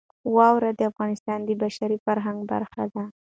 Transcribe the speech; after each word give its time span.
واوره 0.35 0.71
د 0.79 0.81
افغانستان 0.91 1.39
د 1.45 1.49
بشري 1.63 1.97
فرهنګ 2.05 2.39
برخه 2.51 2.83
ده. 2.93 3.03